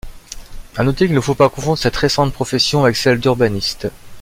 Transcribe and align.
À 0.77 0.83
noter 0.83 1.05
qu'il 1.05 1.13
ne 1.15 1.19
faut 1.21 1.35
pas 1.35 1.47
confondre 1.51 1.77
cette 1.77 1.95
récente 1.95 2.33
profession 2.33 2.83
avec 2.85 2.95
celle 2.95 3.19
d'urbaniste. 3.19 3.87